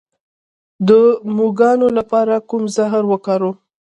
[0.87, 0.89] د
[1.37, 3.55] موږکانو لپاره کوم زهر وکاروم؟